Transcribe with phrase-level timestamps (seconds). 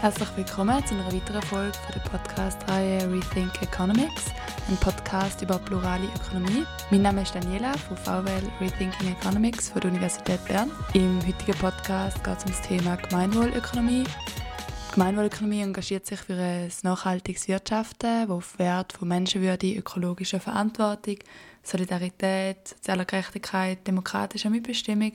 [0.00, 4.26] Herzlich willkommen zu einer weiteren Folge der Podcast-Reihe Rethink Economics,
[4.68, 6.64] ein Podcast über plurale Ökonomie.
[6.92, 10.70] Mein Name ist Daniela von VWL Rethinking Economics von der Universität Bern.
[10.94, 14.04] Im heutigen Podcast geht es um das Thema Gemeinwohlökonomie.
[14.04, 21.16] Die Gemeinwohlökonomie engagiert sich für ein nachhaltiges Wirtschaften, das auf Wert von Menschenwürde, ökologischer Verantwortung,
[21.64, 25.14] Solidarität, sozialer Gerechtigkeit, demokratischer Mitbestimmung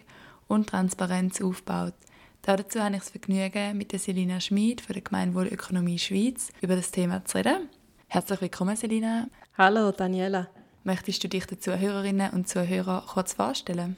[0.50, 1.94] und Transparenz aufbaut–
[2.46, 6.92] Dazu habe ich das Vergnügen, mit der Selina Schmid von der Gemeinwohlökonomie Schweiz über das
[6.92, 7.70] Thema zu reden.
[8.08, 9.30] Herzlich willkommen, Selina.
[9.58, 10.50] Hallo, Daniela.
[10.84, 13.96] Möchtest du dich den Zuhörerinnen und Zuhörern kurz vorstellen?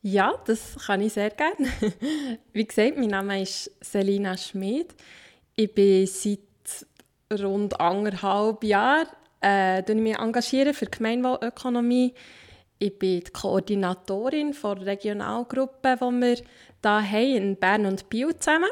[0.00, 1.70] Ja, das kann ich sehr gerne.
[2.54, 4.94] Wie gesagt, mein Name ist Selina Schmid.
[5.54, 6.38] Ich bin seit
[7.38, 9.08] rund anderthalb Jahren
[9.42, 12.14] äh, mich engagiere für Gemeinwohlökonomie.
[12.78, 16.36] Ich bin die Koordinatorin der Regionalgruppe, die wir
[16.86, 18.70] da in Bern und Biel zusammen.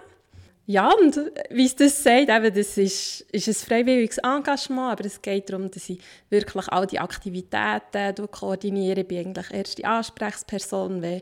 [0.67, 1.21] Ja, und
[1.51, 5.71] wie es das sagt, eben, das ist, ist ein freiwilliges Engagement, aber es geht darum,
[5.71, 5.99] dass ich
[6.31, 9.01] wirklich all die Aktivitäten koordiniere.
[9.01, 11.21] Ich bin eigentlich erste Ansprechperson, wenn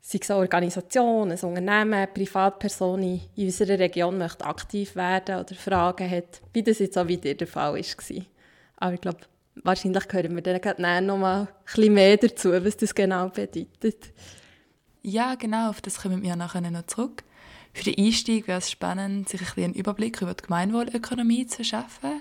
[0.00, 5.54] sei es eine Organisation, ein Unternehmen, eine Privatperson in unserer Region möchte aktiv werden oder
[5.54, 8.24] Fragen hat, wie das jetzt auch wieder der Fall war.
[8.76, 9.18] Aber ich glaube,
[9.62, 14.12] wahrscheinlich hören wir dann noch mal ein bisschen mehr dazu, was das genau bedeutet.
[15.08, 17.24] Ja, genau, auf das kommen wir nachher noch zurück.
[17.72, 22.20] Für den Einstieg wäre es spannend, sich ein einen Überblick über die Gemeinwohlökonomie zu schaffen.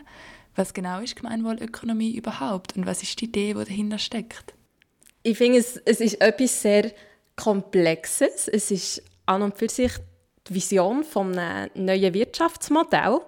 [0.55, 4.53] Was genau ist Gemeinwohlökonomie überhaupt und was ist die Idee, die dahinter steckt?
[5.21, 6.93] Ich finde, es, es ist etwas sehr
[7.35, 8.47] Komplexes.
[8.47, 9.91] Es ist an und für sich
[10.47, 13.19] die Vision von einem neuen Wirtschaftsmodell.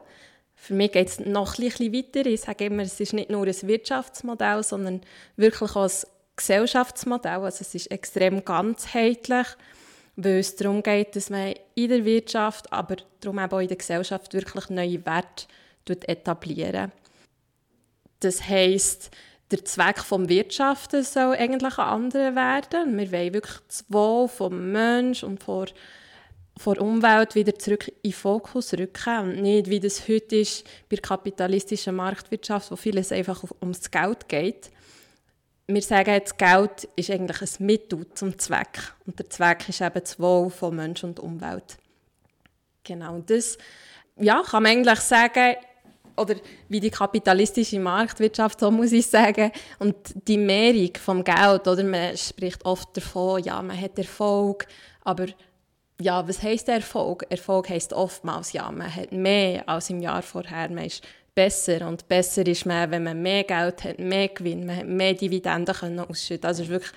[0.56, 2.26] Für mich geht es noch ein bisschen weiter.
[2.26, 5.02] Ich sage immer, es ist nicht nur ein Wirtschaftsmodell, sondern
[5.36, 5.92] wirklich auch ein
[6.40, 7.44] Gesellschaftsmodell.
[7.44, 9.48] Also es ist extrem ganzheitlich,
[10.16, 14.34] weil es darum geht, dass man in der Wirtschaft, aber darum auch in der Gesellschaft
[14.34, 15.46] wirklich neue Werte
[16.08, 16.92] etablieren.
[18.20, 19.12] Das heisst,
[19.52, 22.98] der Zweck des Wirtschaften soll eigentlich ein anderer werden.
[22.98, 25.68] Wir wollen wirklich das Wohl vom Menschen und vor
[26.58, 30.98] vor Umwelt wieder zurück in den Fokus rücken und nicht, wie das heute ist bei
[30.98, 34.70] der kapitalistischen Marktwirtschaft, wo vieles einfach ums Geld geht
[35.74, 38.94] wir sagen, das Geld ist eigentlich ein Mittel zum Zweck.
[39.06, 41.78] Und der Zweck ist eben das Wohl von Mensch und Umwelt.
[42.84, 43.58] Genau, und das
[44.18, 45.56] ja, kann man eigentlich sagen,
[46.18, 46.36] oder
[46.68, 49.52] wie die kapitalistische Marktwirtschaft, so muss ich sagen.
[49.78, 49.96] Und
[50.28, 54.68] die Mehrung vom Geld, oder man spricht oft davon, ja, man hat Erfolg,
[55.04, 55.28] aber
[56.02, 57.26] ja, was heisst Erfolg?
[57.30, 61.04] Erfolg heisst oftmals, ja, man hat mehr als im Jahr vorher, man ist
[61.34, 61.88] besser.
[61.88, 65.76] Und besser ist man, wenn man mehr Geld hat, mehr Gewinn, man hat mehr Dividenden
[65.76, 66.46] können ausschütten.
[66.46, 66.92] Also ist wirklich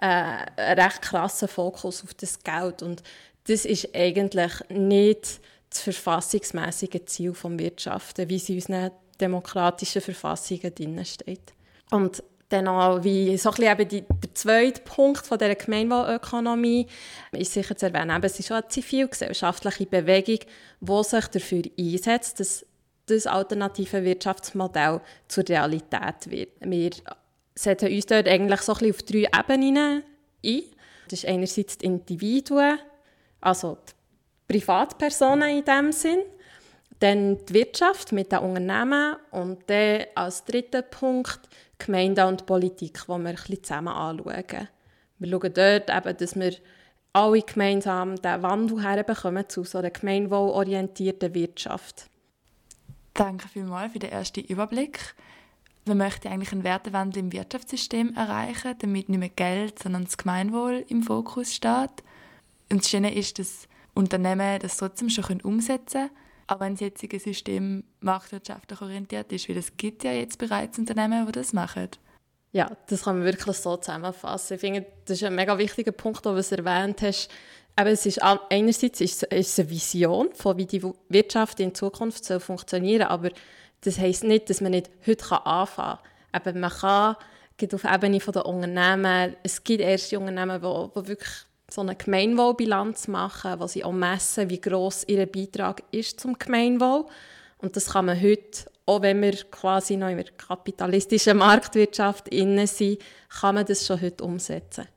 [0.00, 2.82] äh, ein recht krasser Fokus auf das Geld.
[2.82, 3.02] Und
[3.46, 5.40] das ist eigentlich nicht
[5.70, 8.90] das verfassungsmäßige Ziel des Wirtschaften, wie es in unseren
[9.20, 11.52] demokratischen Verfassungen drin steht.
[11.90, 16.86] Und dann auch, wie so bisschen die, der zweite Punkt von dieser Gemeinwohlökonomie
[17.32, 20.38] ist sicher zu erwähnen, eben, es ist auch eine zivilgesellschaftliche Bewegung,
[20.80, 22.64] die sich dafür einsetzt, dass
[23.08, 26.50] das alternative Wirtschaftsmodell zur Realität wird.
[26.60, 26.90] Wir
[27.54, 30.02] setzen uns dort eigentlich so ein bisschen auf drei Ebenen
[30.44, 30.62] ein.
[31.08, 32.78] Das ist einerseits die Individuen,
[33.40, 33.78] also
[34.48, 36.20] die Privatpersonen in diesem Sinn,
[37.00, 41.40] dann die Wirtschaft mit den Unternehmen und dann als dritten Punkt
[41.78, 44.68] Gemeinde und Politik, die wir ein bisschen zusammen anschauen.
[45.18, 46.52] Wir schauen dort eben, dass wir
[47.12, 52.07] alle gemeinsam den Wandel herbekommen zu so einer gemeinwohlorientierten Wirtschaft.
[53.14, 55.14] Danke vielmals für den ersten Überblick.
[55.86, 60.84] Man möchte eigentlich einen Wertewandel im Wirtschaftssystem erreichen, damit nicht mehr Geld, sondern das Gemeinwohl
[60.88, 62.02] im Fokus steht.
[62.70, 66.10] Und das Schöne ist, dass Unternehmen das trotzdem schon umsetzen können,
[66.46, 71.26] auch wenn das jetzige System marktwirtschaftlich orientiert ist, weil es gibt ja jetzt bereits Unternehmen,
[71.26, 71.88] die das machen.
[72.52, 74.54] Ja, das kann man wirklich so zusammenfassen.
[74.54, 77.28] Ich finde, das ist ein mega wichtiger Punkt, den du erwähnt hast,
[77.76, 82.40] aber es ist einerseits ist es eine Vision von wie die Wirtschaft in Zukunft soll
[82.40, 83.30] funktionieren, aber
[83.82, 85.98] das heißt nicht, dass man nicht heute anfangen
[86.32, 86.60] kann.
[86.60, 87.16] Man kann
[87.58, 91.30] geht auf Ebene der Unternehmen, es gibt erste Unternehmen, die, die wirklich
[91.70, 97.04] so eine Gemeinwohlbilanz machen, wo sie auch messen, wie groß ihr Beitrag ist zum Gemeinwohl.
[97.58, 102.66] Und das kann man heute, auch wenn wir quasi noch in der kapitalistischen Marktwirtschaft innen
[102.66, 104.88] sind, kann man das schon heute umsetzen.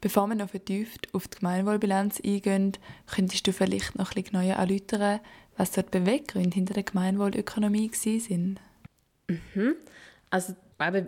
[0.00, 2.72] Bevor wir noch vertieft auf die Gemeinwohlbilanz eingehen,
[3.06, 5.20] könntest du vielleicht noch ein bisschen genauer erläutern,
[5.58, 8.58] was dort Beweggründe hinter der Gemeinwohlökonomie sind?
[9.28, 9.76] Mhm.
[10.30, 10.54] Also,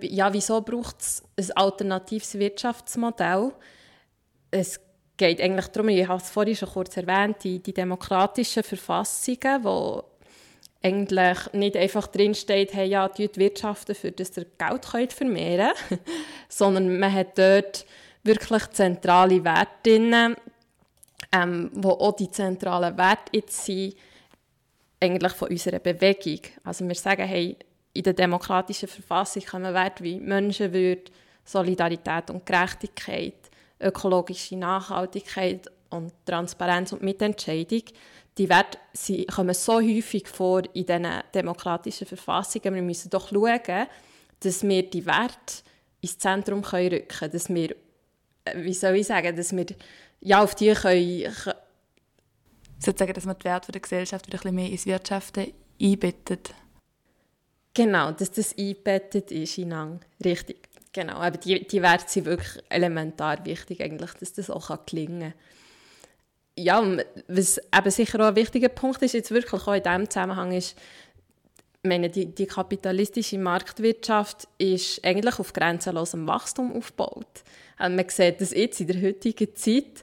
[0.03, 3.53] ja, wieso braucht es ein alternatives Wirtschaftsmodell?
[4.51, 4.81] Es
[5.17, 10.05] geht eigentlich darum, ich habe es vorhin schon kurz erwähnt, die, die demokratischen Verfassungen, wo
[10.83, 16.01] eigentlich nicht einfach drinsteht, hey, ja, die wirtschaften, für das ihr Geld könnt vermehren könnt,
[16.49, 17.87] sondern man hat dort
[18.23, 20.37] wirklich zentrale Werte drin,
[21.33, 23.95] ähm, wo auch die zentralen Werte jetzt sind,
[25.01, 26.41] eigentlich von unserer Bewegung.
[26.65, 27.57] Also wir sagen, hey,
[27.93, 31.11] in der demokratischen Verfassung kommen Werte wie Menschenwürde,
[31.45, 33.35] Solidarität und Gerechtigkeit,
[33.81, 37.83] ökologische Nachhaltigkeit und Transparenz und Mitentscheidung.
[38.39, 42.75] Die Werte sie kommen so häufig vor in diesen demokratischen Verfassungen.
[42.75, 43.87] Wir müssen doch schauen,
[44.41, 45.63] dass wir die Werte
[46.03, 47.71] ins Zentrum können rücken können, dass wir,
[48.45, 49.67] äh, wie soll ich sagen, dass wir
[50.21, 51.33] ja, auf die können...
[52.79, 56.53] Sozusagen, dass man die Werte der Gesellschaft wieder ein bisschen mehr ins Wirtschaften einbettet.
[57.73, 60.01] Genau, dass das eingebettet ist in Ang.
[60.23, 60.69] Richtig.
[60.93, 65.41] Genau, aber die, die Werte sind wirklich elementar wichtig, eigentlich, dass das auch gelingen kann.
[66.59, 66.83] Ja,
[67.29, 70.77] was eben sicher auch ein wichtiger Punkt ist, jetzt wirklich auch in diesem Zusammenhang, ist,
[71.83, 77.27] meine, die, die kapitalistische Marktwirtschaft ist eigentlich auf grenzenlosem Wachstum aufgebaut.
[77.79, 80.03] Also man sieht das jetzt in der heutigen Zeit,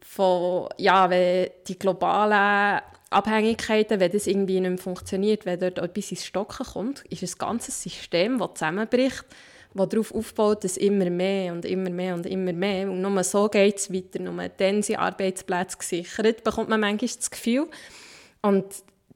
[0.00, 6.10] von, ja, wenn die globalen Abhängigkeiten, wenn das irgendwie nicht mehr funktioniert, wenn dort etwas
[6.10, 9.24] ins Stocken kommt, ist ein ganzes System, das zusammenbricht
[9.74, 13.48] die darauf aufbaut, dass immer mehr und immer mehr und immer mehr, und nur so
[13.48, 17.68] geht es weiter, nur dann sind Arbeitsplätze gesichert, bekommt man manchmal das Gefühl.
[18.42, 18.66] Und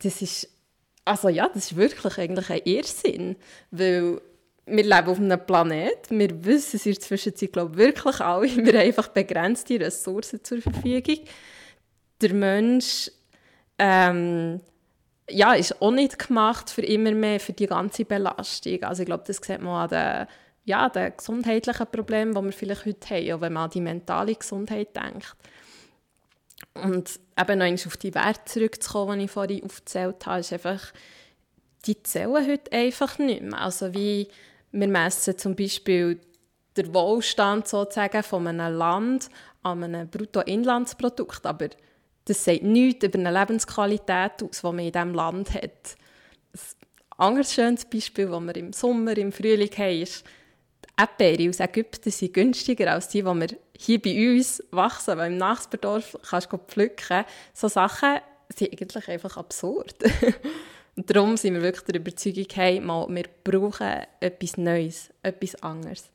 [0.02, 0.48] das ist,
[1.04, 3.36] also ja, das ist wirklich eigentlich ein Irrsinn,
[3.70, 4.20] weil
[4.66, 8.72] wir leben auf einem Planet, wir wissen es in der Zwischenzeit, glaube wirklich alle, wir
[8.72, 11.20] haben einfach begrenzte Ressourcen zur Verfügung.
[12.20, 13.10] Der Mensch
[13.78, 14.60] ähm,
[15.30, 18.82] ja, ist auch nicht gemacht für immer mehr, für die ganze Belastung.
[18.84, 20.26] Also ich glaube, das sieht man an den
[20.66, 24.94] ja, den gesundheitlichen Problemen, die wir vielleicht heute haben, wenn man an die mentale Gesundheit
[24.94, 25.36] denkt.
[26.74, 30.92] Und eben noch auf die Werte zurückzukommen, die ich vorhin aufgezählt habe, ist einfach,
[31.86, 33.60] die zählen heute einfach nicht mehr.
[33.60, 34.28] Also wie
[34.72, 36.20] wir messen zum Beispiel
[36.76, 39.30] den Wohlstand sozusagen von einem Land
[39.62, 41.68] an einem Bruttoinlandsprodukt, aber
[42.24, 45.96] das sagt nichts über eine Lebensqualität aus, die man in diesem Land hat.
[46.52, 46.58] Ein
[47.18, 50.24] anderes schönes Beispiel, das wir im Sommer, im Frühling haben, ist
[50.98, 55.38] Erdbeere aus Ägypten sind günstiger als die, die wir hier bei uns wachsen, weil im
[55.38, 57.24] Nachbardorf kannst du pflücken.
[57.52, 58.18] So Sachen
[58.54, 59.94] sind eigentlich einfach absurd.
[60.96, 66.08] Darum sind wir wirklich der Überzeugung, hey, mal, wir brauchen etwas Neues, etwas anderes.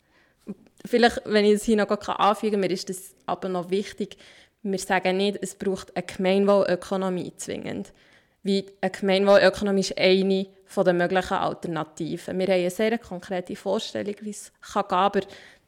[0.84, 4.18] Vielleicht, wenn ich es hier noch anfügen kann, mir ist das aber noch wichtig,
[4.64, 7.94] wir sagen nicht, es braucht eine Gemeinwohlökonomie zwingend.
[8.44, 12.40] Wie eine Gemeinwohlökonomie ist eine der möglichen Alternativen.
[12.40, 15.22] Wir haben eine sehr konkrete Vorstellung, wie es gehen kann, aber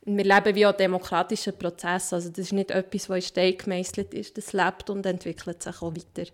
[0.06, 2.14] wir leben wie auch demokratischer Prozess.
[2.14, 4.38] Also das ist nicht etwas, was in Stein gemeißelt ist.
[4.38, 6.30] Das lebt und entwickelt sich auch weiter.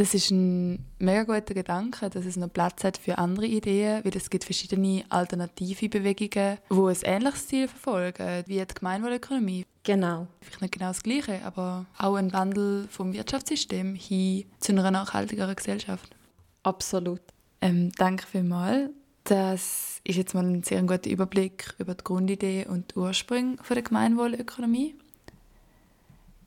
[0.00, 4.16] Das ist ein mega guter Gedanke, dass es noch Platz hat für andere Ideen, weil
[4.16, 9.66] es gibt verschiedene alternative Bewegungen, die ein ähnliches Ziel verfolgen, wie die Gemeinwohlökonomie.
[9.82, 10.26] Genau.
[10.40, 15.54] Vielleicht nicht genau das Gleiche, aber auch ein Wandel vom Wirtschaftssystem hin zu einer nachhaltigeren
[15.54, 16.16] Gesellschaft.
[16.62, 17.20] Absolut.
[17.60, 18.88] Ähm, danke vielmals.
[19.24, 23.82] Das ist jetzt mal ein sehr guter Überblick über die Grundidee und die Ursprünge der
[23.82, 24.94] Gemeinwohlökonomie.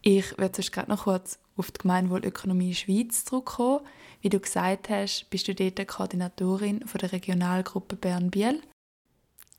[0.01, 3.81] Ich werde sonst gerade noch kurz auf die Gemeinwohlökonomie Schweiz zurückkommen.
[4.21, 8.61] Wie du gesagt hast, bist du dort Koordinatorin von der Regionalgruppe Bern-Biel.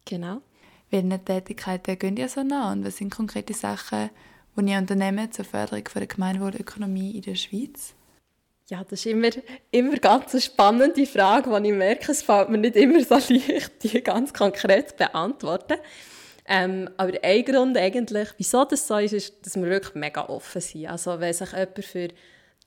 [0.05, 0.41] Genau.
[0.91, 4.11] Welche Tätigkeiten gehen ihr so nach und was sind konkrete Sachen,
[4.57, 7.95] die ihr unternehmen zur Förderung der Gemeinwohlökonomie in der Schweiz?
[8.69, 9.29] Ja, das ist immer,
[9.71, 13.83] immer ganz eine spannende Frage, die ich merke, es fällt mir nicht immer so leicht,
[13.83, 15.77] die ganz konkret zu beantworten.
[16.47, 20.61] Ähm, aber ein Grund eigentlich, wieso das so ist, ist, dass wir wirklich mega offen
[20.61, 20.87] sind.
[20.87, 22.09] Also wenn sich jemand für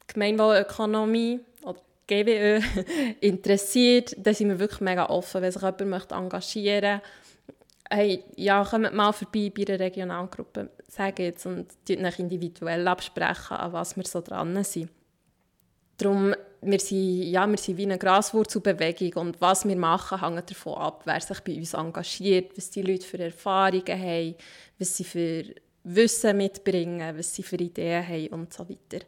[0.07, 2.59] Gemeinwohlökonomie oder GWÖ
[3.21, 5.41] interessiert, dann sind wir wirklich mega offen.
[5.41, 7.07] Wenn sich jemand möchte engagieren möchte,
[7.89, 13.73] hey, ja, kommt mal vorbei bei einer Regionalgruppe, sagen jetzt und euch individuell absprechen, an
[13.73, 14.89] was wir so dran sind.
[15.97, 20.75] Darum, wir sind, ja, wir sind wie eine Graswurzelbewegung und was wir machen, hängt davon
[20.75, 24.35] ab, wer sich bei uns engagiert, was die Leute für Erfahrungen haben,
[24.79, 25.43] was sie für
[25.83, 29.05] Wissen mitbringen, was sie für Ideen haben und so weiter.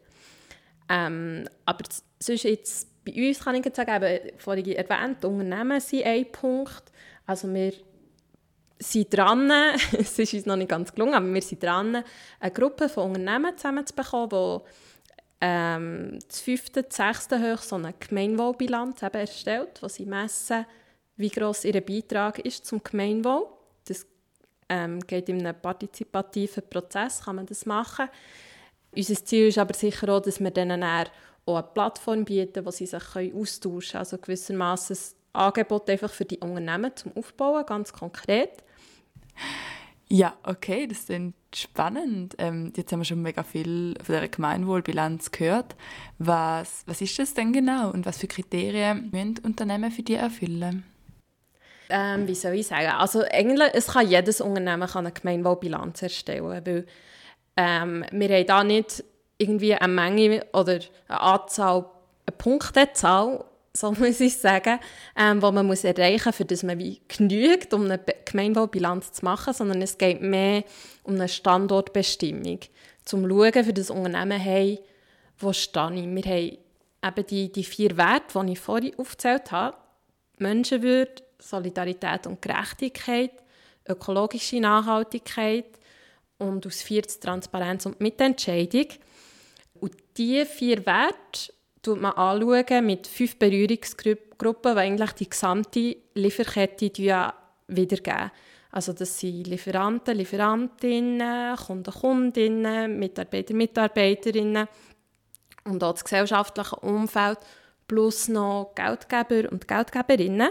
[0.88, 1.84] Ähm, aber
[2.20, 6.84] sonst jetzt bei uns kann ich jetzt sagen, eben, vorhin erwähnt, Unternehmen sind ein Punkt.
[7.26, 7.74] Also wir
[8.80, 9.52] sind dran,
[9.98, 12.04] es ist uns noch nicht ganz gelungen, aber wir sind dran,
[12.40, 14.99] eine Gruppe von Unternehmen zusammenzubekommen, die
[15.42, 20.66] ähm, das fünfte, das sechste hoch so eine Gemeinwohlbilanz eben erstellt, wo sie messen,
[21.16, 23.46] wie groß ihr Beitrag ist zum Gemeinwohl.
[23.86, 24.06] Das
[24.68, 28.10] ähm, geht in einem partizipativen Prozess, kann man das machen.
[28.96, 31.06] Unser Ziel ist aber sicher auch, dass wir denen auch
[31.48, 34.00] eine Plattform bieten, wo sie sich austauschen können.
[34.00, 34.98] Also gewissermaßen
[35.34, 38.64] ein Angebot einfach für die Unternehmen zum Aufbauen, ganz konkret.
[40.10, 41.10] Ja, okay, das ist
[41.56, 42.36] spannend.
[42.38, 45.76] Ähm, jetzt haben wir schon mega viel von der Gemeinwohlbilanz gehört.
[46.18, 50.84] Was, was ist das denn genau und was für Kriterien müssen Unternehmen für die erfüllen?
[51.90, 52.92] Ähm, wie soll ich sagen?
[52.92, 56.86] Also eigentlich, es kann jedes Unternehmen kann eine Gemeinwohlbilanz erstellen, weil
[57.58, 59.04] ähm, wir haben da nicht
[59.38, 61.86] irgendwie eine Menge oder eine Anzahl,
[62.26, 64.80] eine Punktezahl so muss ich sagen,
[65.16, 68.00] ähm, die man muss erreichen muss, damit man wie genügt, um eine
[68.32, 70.64] Gemeinwohlbilanz zu machen, sondern es geht mehr
[71.04, 72.60] um eine Standortbestimmung,
[73.04, 74.80] zum schauen für das Unternehmen, hey,
[75.40, 76.06] wo stehe ich?
[76.06, 76.58] Wir haben
[77.18, 79.78] eben die, die vier Werte, die ich vorhin aufgezählt habe,
[80.38, 83.32] Menschenwürde, Solidarität und Gerechtigkeit,
[83.88, 85.66] ökologische Nachhaltigkeit
[86.38, 88.88] und aus viertes Transparenz und Mitentscheidung.
[89.80, 91.54] Und diese vier Werte
[91.86, 96.90] schaut man anschauen mit fünf Berührungsgruppen, die eigentlich die gesamte Lieferkette
[97.70, 98.32] wiedergeben.
[98.72, 104.68] Also das sind Lieferanten, Lieferantinnen, Kunden, Kundinnen, Mitarbeiter, Mitarbeiterinnen
[105.64, 107.40] und auch das gesellschaftliche Umfeld
[107.88, 110.50] plus noch Geldgeber und Geldgeberinnen.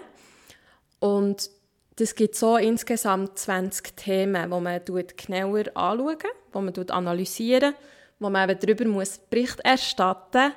[0.98, 1.50] Und
[1.96, 6.16] das gibt so insgesamt 20 Themen, die man genauer anschauen,
[6.54, 7.75] die man analysieren,
[8.18, 10.56] wo man eben darüber muss Bericht erstatten muss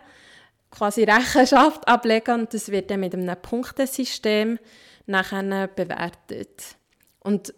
[0.72, 4.58] quasi Rechenschaft ablegen und das wird dann mit einem Punktesystem
[5.06, 6.76] nachher bewertet.
[7.20, 7.54] Und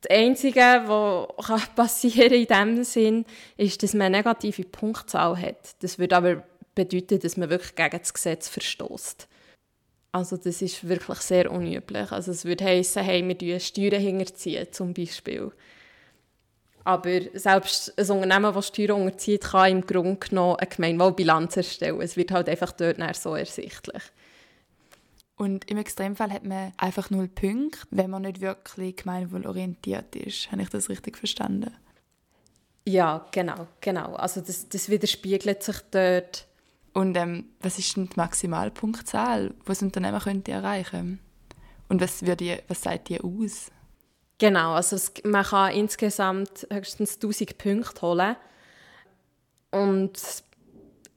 [0.00, 3.24] das Einzige, was passieren in diesem Sinn,
[3.56, 5.82] ist, dass man eine negative Punktzahl hat.
[5.82, 9.28] Das würde aber bedeuten, dass man wirklich gegen das Gesetz verstößt.
[10.12, 12.12] Also das ist wirklich sehr unüblich.
[12.12, 15.50] Also es würde heißen, hey, wir Steuern hinterziehen zum Beispiel.
[16.84, 22.00] Aber selbst ein Unternehmen, das Steuern unterzieht, kann im Grunde genommen eine Gemeinwohlbilanz erstellen.
[22.00, 24.02] Es wird halt einfach dort so ersichtlich.
[25.36, 30.52] Und im Extremfall hat man einfach null Punkte, wenn man nicht wirklich gemeinwohlorientiert ist.
[30.52, 31.74] Habe ich das richtig verstanden?
[32.86, 34.14] Ja, genau, genau.
[34.14, 36.46] Also das, das widerspiegelt sich dort.
[36.92, 41.18] Und ähm, was ist denn die Maximalpunktzahl, die das Unternehmen könnte erreichen
[41.88, 43.72] Und was, würde, was sagt die aus?
[44.38, 48.36] Genau, also es, man kann insgesamt höchstens 1000 Punkte holen.
[49.72, 50.20] Und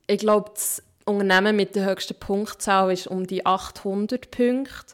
[0.07, 4.93] ich glaube, das Unternehmen mit der höchsten Punktzahl ist um die 800 Punkte.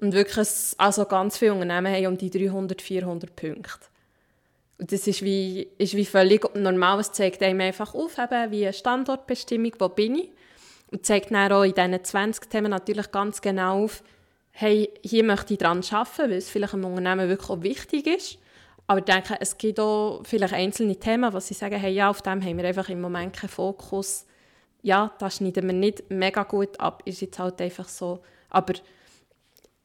[0.00, 0.48] Und wirklich,
[0.78, 3.86] also ganz viele Unternehmen haben um die 300, 400 Punkte.
[4.78, 7.00] Und das ist wie, ist wie völlig normal.
[7.00, 10.30] Es zeigt einem einfach auf, eben wie eine Standortbestimmung, wo bin ich.
[10.90, 14.02] Und zeigt dann auch in diesen 20 Themen natürlich ganz genau auf,
[14.52, 18.38] hey, hier möchte ich daran arbeiten, weil es vielleicht einem Unternehmen wirklich auch wichtig ist.
[18.86, 22.22] Aber ich denke, es gibt auch vielleicht einzelne Themen, wo sie sagen, hey, ja, auf
[22.22, 24.24] dem haben wir einfach im Moment keinen Fokus.
[24.82, 28.20] Ja, das schneiden wir nicht mega gut ab, ist jetzt halt einfach so.
[28.48, 28.74] Aber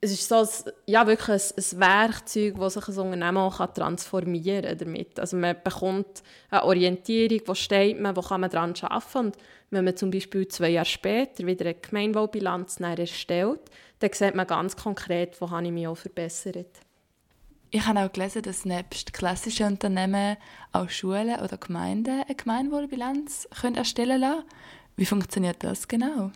[0.03, 0.45] es ist so
[0.85, 5.19] ja, wirklich ein, ein Werkzeug, das sich ein Unternehmen auch transformieren kann damit.
[5.19, 9.17] Also man bekommt eine Orientierung, wo steht man, wo kann man daran arbeiten.
[9.27, 9.37] Und
[9.71, 13.61] wenn man zum Beispiel zwei Jahre später wieder eine Gemeinwohlbilanz erstellt,
[13.99, 16.81] dann sieht man ganz konkret, wo habe ich mich auch verbessert.
[17.71, 20.37] Ich habe auch gelesen, dass nebst klassischen Unternehmen
[20.73, 24.43] auch Schulen oder Gemeinden eine Gemeinwohlbilanz erstellen können.
[24.95, 26.31] Wie funktioniert das genau?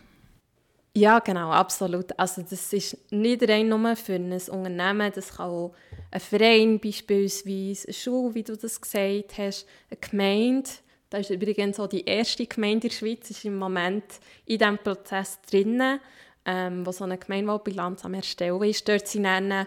[0.94, 2.18] Ja, genau, absolut.
[2.18, 5.74] Also das ist nicht rein nur für ein Unternehmen, das kann auch
[6.10, 10.70] ein Verein beispielsweise, eine Schule, wie du das gesagt hast, eine Gemeinde.
[11.10, 14.04] Da ist übrigens auch die erste Gemeinde in der Schweiz ist im Moment
[14.44, 16.00] in diesem Prozess drin
[16.48, 18.88] ähm, wo so eine Gemeinwohlbilanz am Erstellen ist.
[18.88, 19.66] Dort sind dann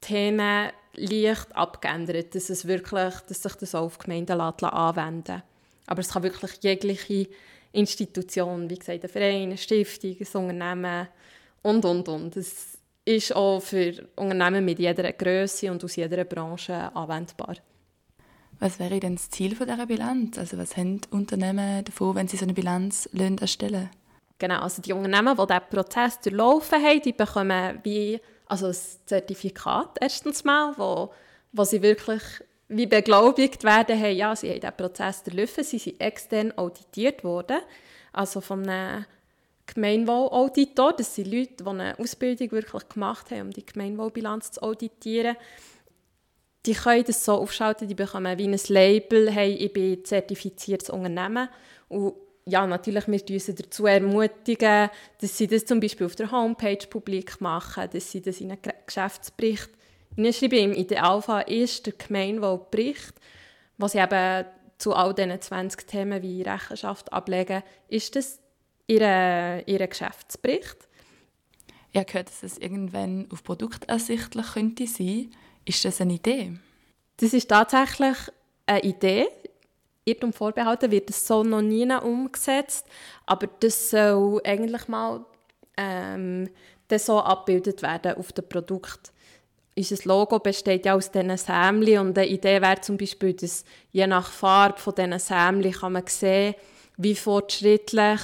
[0.00, 5.44] Themen leicht abgeändert, dass, es wirklich, dass sich das auf Gemeinden anwenden lässt.
[5.86, 7.28] Aber es kann wirklich jegliche
[7.74, 11.08] Institution, wie gesagt, ein Verein, eine Stiftung, ein Unternehmen
[11.62, 12.36] und, und, und.
[12.36, 17.56] Es ist auch für Unternehmen mit jeder Größe und aus jeder Branche anwendbar.
[18.60, 20.38] Was wäre denn das Ziel dieser Bilanz?
[20.38, 23.90] Also was haben Unternehmen davon, wenn sie so eine Bilanz erstellen
[24.38, 28.76] Genau, also die Unternehmen, die diesen Prozess durchlaufen haben, die bekommen wie, also ein
[29.06, 31.12] Zertifikat erstens mal, wo,
[31.52, 32.22] wo sie wirklich
[32.68, 37.58] wie beglaubigt werden, hey, ja, sie haben diesen Prozess durchlaufen, sie sind extern auditiert worden,
[38.12, 39.04] also von einem
[39.66, 45.36] Gemeinwohlauditor, das sind Leute, die eine Ausbildung wirklich gemacht haben, um die Gemeinwohlbilanz zu auditieren.
[46.66, 51.48] Die können das so aufschalten, die bekommen wie ein Label, hey, ich bin zertifiziertes Unternehmen
[51.88, 52.14] und
[52.46, 54.90] ja, natürlich, wir sie dazu ermutigen,
[55.20, 58.60] dass sie das zum Beispiel auf der Homepage publik machen, dass sie das in einen
[58.86, 59.70] Geschäftsbericht
[60.16, 60.58] hineinschreiben.
[60.58, 63.14] Im Idealfall ist der Gemeinwohlbericht,
[63.78, 64.46] wo sie eben
[64.78, 68.40] zu all diesen 20 Themen wie Rechenschaft ablegen, ist das
[68.86, 70.88] ihr, ihr Geschäftsbericht.
[71.92, 75.30] Ich habe gehört, dass es irgendwann auf Produkt ersichtlich könnte sein.
[75.64, 76.58] Ist das eine Idee?
[77.18, 78.16] Das ist tatsächlich
[78.66, 79.28] eine Idee.
[80.04, 82.86] Irrtum vorbehalten wird es so noch nie umgesetzt,
[83.26, 85.24] aber das soll eigentlich mal
[85.76, 86.50] ähm,
[86.96, 89.12] so abgebildet werden auf dem Produkt.
[89.76, 94.06] Unser Logo besteht ja aus diesen Sämli und eine Idee wäre zum Beispiel, dass je
[94.06, 96.54] nach Farbe von diesen Sämli kann man sehen,
[96.96, 98.20] wie fortschrittlich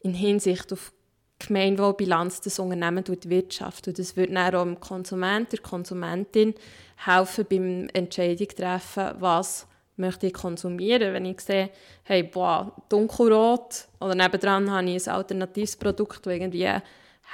[0.00, 0.92] in Hinsicht auf
[1.38, 3.88] Gemeinwohlbilanz das Unternehmen Wirtschaft.
[3.88, 6.54] Und das würde dann auch dem Konsument, der Konsumentin
[6.96, 9.66] helfen beim Entscheidung treffen, was
[9.96, 11.14] möchte ich konsumieren.
[11.14, 11.70] Wenn ich sehe,
[12.04, 16.68] hey, boah, dunkelrot oder nebendran habe ich ein alternatives Produkt, das irgendwie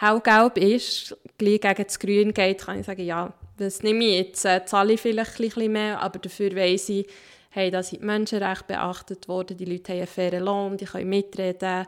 [0.00, 4.44] hellgelb ist, gleich gegen das Grün geht, kann ich sagen, ja, das nehme ich jetzt,
[4.44, 7.06] äh, zahle ich vielleicht ein bisschen mehr, aber dafür weiss ich,
[7.50, 11.08] hey, da sind die Menschenrechte beachtet worden, die Leute haben einen fairen Lohn, die können
[11.08, 11.86] mitreden.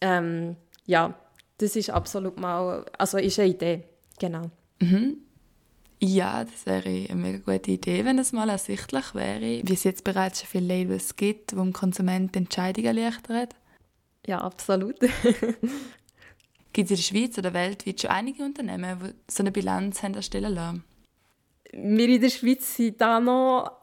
[0.00, 1.14] Ähm, ja,
[1.58, 3.82] das ist absolut mal, also ist eine Idee,
[4.18, 4.50] genau.
[4.80, 5.18] Mhm.
[6.02, 10.02] Ja, das wäre eine mega gute Idee, wenn es mal ersichtlich wäre, wie es jetzt
[10.02, 13.48] bereits schon viele Labels gibt, wo dem Konsument Entscheidungen erleichtern.
[14.26, 14.96] Ja, absolut.
[16.72, 20.14] gibt es in der Schweiz oder weltweit schon einige Unternehmen, die so eine Bilanz haben
[20.14, 20.84] erstellen lassen?
[21.72, 23.80] Wir in der Schweiz sind da noch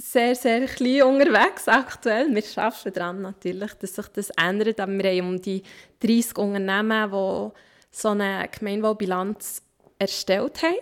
[0.00, 2.32] sehr, sehr klein unterwegs aktuell.
[2.34, 4.80] Wir arbeiten daran natürlich, dass sich das ändert.
[4.80, 5.62] Aber wir haben um die
[6.00, 7.50] 30 Unternehmen, die
[7.90, 9.62] so eine Gemeinwohlbilanz
[9.98, 10.76] erstellt haben.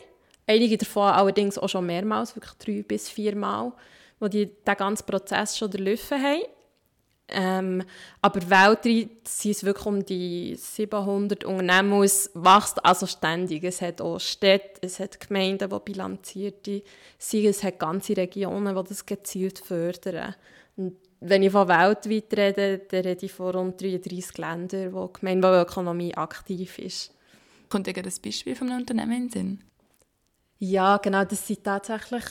[0.47, 3.73] Einige davon allerdings auch schon mehrmals, wirklich drei bis viermal,
[4.21, 6.43] wo die den ganzen Prozess schon durchlaufen haben.
[7.29, 7.83] Ähm,
[8.23, 12.03] aber weltweit sind es wirklich um die 700 Unternehmen.
[12.03, 13.65] Es wächst also ständig.
[13.65, 16.83] Es hat auch Städte, es hat Gemeinden, die bilanzierte
[17.19, 17.47] sind.
[17.47, 20.37] Es hat ganze Regionen, die das gezielt fördern.
[20.77, 25.21] Und wenn ich von weltweit rede, dann rede ich von rund 33 Ländern, wo die
[25.21, 27.13] Gemeinwohlökonomie aktiv ist.
[27.69, 29.65] Kommt dir ein Beispiel von einem Unternehmen in den Sinn?
[30.59, 31.25] Ja, genau.
[31.25, 32.25] Das sind tatsächlich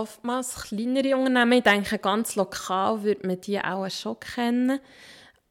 [0.00, 1.58] oftmals kleinere Unternehmen.
[1.58, 4.80] Ich denke, ganz lokal würde man die auch schon kennen.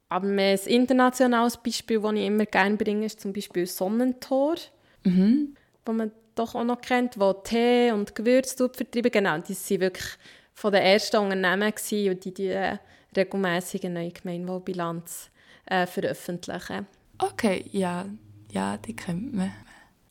[0.09, 4.55] Aber ein internationales Beispiel, das ich immer gerne bringe, ist zum Beispiel Sonnentor,
[5.03, 5.55] mhm.
[5.85, 9.11] wo man doch auch noch kennt, wo Tee und Gewürze vertreiben.
[9.11, 10.07] Genau, die waren wirklich
[10.53, 12.77] von den ersten Unternehmen gewesen, die die äh,
[13.15, 15.29] regelmäßig eine neue Gemeinwohlbilanz
[15.65, 16.87] äh, veröffentlichen.
[17.17, 18.05] Okay, ja,
[18.51, 19.51] ja, die kennt man.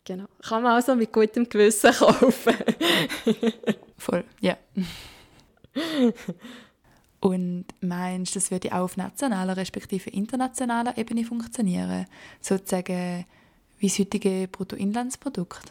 [0.04, 0.26] Genau.
[0.46, 2.54] Kann man also mit gutem Gewissen kaufen.
[3.96, 4.56] Voll, ja.
[7.20, 12.06] Und meinst du, das würde auch auf nationaler respektive internationaler Ebene funktionieren?
[12.40, 13.24] Sozusagen
[13.78, 15.64] wie das heutige Bruttoinlandsprodukt?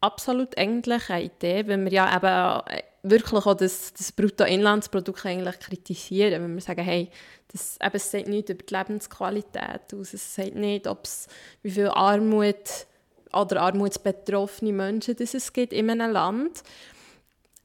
[0.00, 6.42] Absolut eigentlich eine Idee, wenn wir ja eben wirklich auch das, das Bruttoinlandsprodukt eigentlich kritisieren,
[6.42, 7.10] wenn wir sagen, hey,
[7.50, 11.28] das eben, es sagt nicht über die Lebensqualität aus, es sagt nicht, ob's,
[11.62, 12.86] wie viel Armut
[13.32, 16.62] oder armutsbetroffene Menschen das es gibt in einem Land.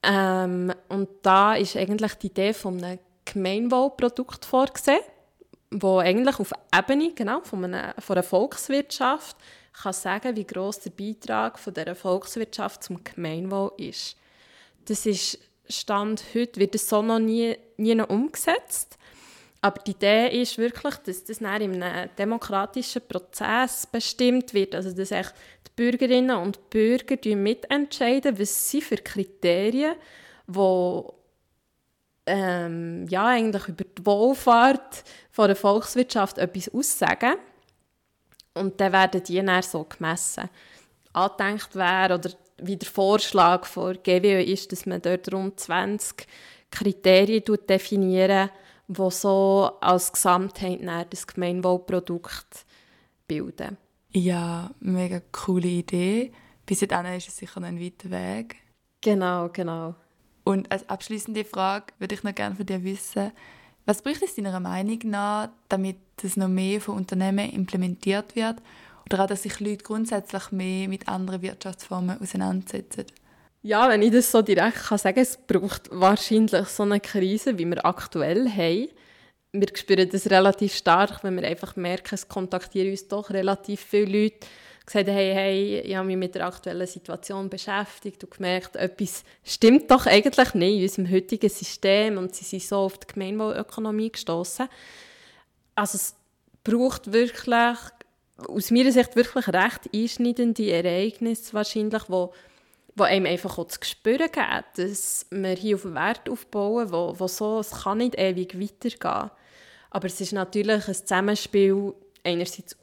[0.03, 4.99] Ähm, und da ist eigentlich die Idee von einem Gemeinwohlprodukt vorgesehen,
[5.71, 9.37] wo eigentlich auf Ebene genau, von, einer, von einer Volkswirtschaft
[9.71, 14.15] kann sagen, wie groß der Beitrag von dieser Volkswirtschaft zum Gemeinwohl ist.
[14.85, 18.97] Das ist Stand heute, wird das so noch nie, nie umgesetzt.
[19.61, 24.75] Aber die Idee ist wirklich, dass das in einem demokratischen Prozess bestimmt wird.
[24.75, 25.11] Also, dass
[25.75, 29.95] Bürgerinnen und Bürger mitentscheiden, was sie für Kriterien,
[30.47, 31.03] die
[32.25, 37.35] ähm, ja, eigentlich über die Wohlfahrt von der Volkswirtschaft etwas aussagen.
[38.53, 40.49] Und dann werden die dann so gemessen.
[41.11, 46.27] Angedenkt wäre, oder wie der Vorschlag von GWÖ ist, dass man dort rund 20
[46.71, 48.51] Kriterien definiert,
[48.87, 52.65] die so als Gesamtheit das Gemeinwohlprodukt
[53.27, 53.77] bilden.
[54.15, 56.31] Ja, mega coole Idee.
[56.65, 58.57] Bis dahin ist es sicher noch ein weiter Weg.
[59.01, 59.95] Genau, genau.
[60.43, 63.31] Und als abschließende Frage würde ich noch gerne von dir wissen,
[63.85, 68.57] was bräuchte es deiner Meinung nach, damit das noch mehr von Unternehmen implementiert wird
[69.05, 73.05] oder auch, dass sich Leute grundsätzlich mehr mit anderen Wirtschaftsformen auseinandersetzen?
[73.61, 77.65] Ja, wenn ich das so direkt kann sagen es braucht wahrscheinlich so eine Krise, wie
[77.65, 78.89] wir aktuell haben.
[79.55, 84.23] Wir spüren das relativ stark, wenn wir einfach merken, es kontaktieren uns doch relativ viele
[84.23, 84.47] Leute,
[84.83, 89.91] gesagt hey, hey, ich habe mich mit der aktuellen Situation beschäftigt und gemerkt, etwas stimmt
[89.91, 94.67] doch eigentlich nicht in unserem heutigen System und sie sind so auf die Gemeinwohlökonomie gestoßen.
[95.75, 96.15] Also es
[96.63, 97.77] braucht wirklich,
[98.47, 102.27] aus meiner Sicht wirklich recht einschneidende Ereignisse wahrscheinlich, die
[102.95, 107.15] wo einem einfach auch zu spüren gibt, dass wir hier auf einen Wert aufbauen, wo,
[107.17, 109.31] wo so, es kann nicht ewig weitergehen.
[109.93, 112.75] Aber es ist natürlich ein Zusammenspiel einerseits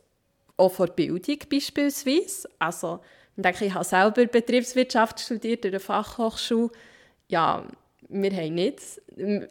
[0.56, 2.48] auch von Bildung beispielsweise.
[2.60, 3.00] Also,
[3.36, 6.70] ich denke, ich habe selber Betriebswirtschaft studiert in der Fachhochschule.
[7.28, 7.64] Ja,
[8.08, 8.80] wir haben nicht,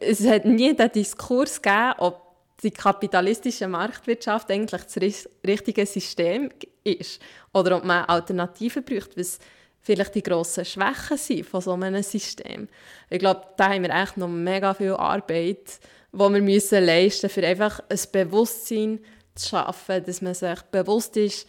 [0.00, 2.22] es hat nie den Diskurs gegeben, ob
[2.62, 6.50] die kapitalistische Marktwirtschaft eigentlich das richtige System
[6.82, 7.20] ist
[7.52, 9.38] oder ob man Alternativen braucht, was
[9.80, 12.68] vielleicht die grossen Schwächen sind von so einem System.
[13.10, 15.80] Ich glaube, da haben wir echt noch mega viel Arbeit,
[16.12, 19.00] die wir müssen leisten müssen, für einfach ein Bewusstsein
[19.34, 21.46] zu schaffen, dass man sich bewusst ist,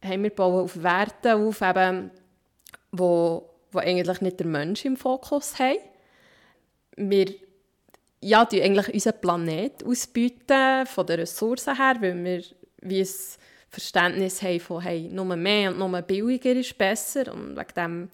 [0.00, 2.10] hey, wir bauen auf Werte auf, eben,
[2.90, 5.78] wo, wo eigentlich nicht der Mensch im Fokus haben.
[6.96, 7.34] Wir
[8.22, 12.42] ja, die eigentlich unseren Planet ausbeuten, von den Ressourcen her, weil wir
[12.82, 13.08] wie ein
[13.70, 18.08] Verständnis haben von hey, nur mehr und nur billiger ist besser und wegen dem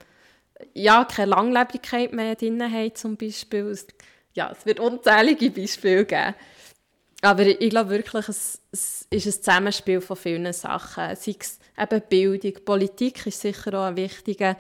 [0.75, 3.79] ja, keine Langlebigkeit mehr drin haben zum Beispiel.
[4.37, 6.35] Ja, es wird unzählige Beispiele geben.
[7.23, 11.17] Aber ich glaube wirklich, es, es ist ein Zusammenspiel von vielen Sachen.
[11.17, 14.57] Sei es eben Bildung, Politik ist sicher auch ein wichtiger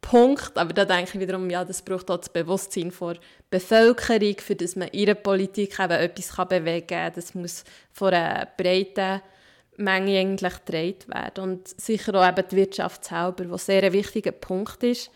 [0.00, 3.16] Punkt, aber da denke ich wiederum, ja, das braucht auch das Bewusstsein der
[3.50, 7.12] Bevölkerung, für das man ihre Politik eben etwas kann bewegen kann.
[7.12, 9.20] Das muss von einer breiten
[9.76, 11.42] Menge eigentlich gedreht werden.
[11.42, 15.10] Und sicher auch eben die Wirtschaft selber, was sehr ein wichtiger Punkt ist.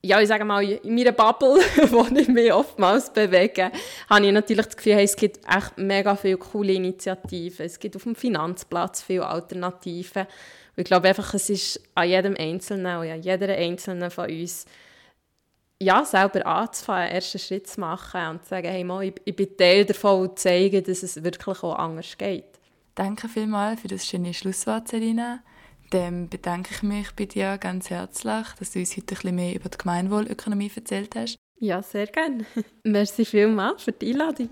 [0.00, 1.56] Ja, ich sage mal, in meiner Bubble,
[1.90, 3.72] wo ich mich oftmals bewege,
[4.08, 7.66] habe ich natürlich das Gefühl, es gibt echt mega viele coole Initiativen.
[7.66, 10.22] Es gibt auf dem Finanzplatz viele Alternativen.
[10.22, 14.66] Und ich glaube einfach, es ist an jedem Einzelnen und an jeder Einzelnen von uns,
[15.80, 19.34] ja, selber anzufangen, einen ersten Schritt zu machen und zu sagen, hey, mal, ich, ich
[19.34, 22.44] bin Teil davon und zeigen, dass es wirklich auch anders geht.
[22.94, 25.40] Danke vielmals für das schöne Schlusswort, Selina.
[25.90, 29.54] Dann bedanke ich mich bei dir ganz herzlich, dass du uns heute ein bisschen mehr
[29.54, 31.36] über die Gemeinwohlökonomie erzählt hast.
[31.58, 32.44] Ja, sehr gerne.
[32.84, 34.50] Merci vielmals für die Einladung.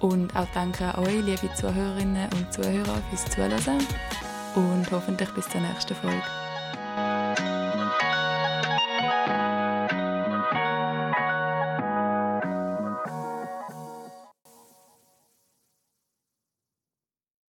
[0.00, 3.86] Und auch danke an euch, liebe Zuhörerinnen und Zuhörer, fürs Zuhören
[4.54, 6.39] und hoffentlich bis zur nächsten Folge.